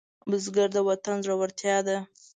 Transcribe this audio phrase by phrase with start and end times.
[0.29, 1.97] بزګر د وطن زړورتیا ده